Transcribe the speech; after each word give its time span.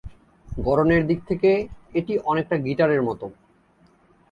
গড়নের 0.47 1.01
দিক 1.07 1.19
থেকে 1.29 1.49
এটি 1.93 2.13
অনেকটা 2.23 2.55
গিটারের 2.57 3.01
মতো। 3.03 3.25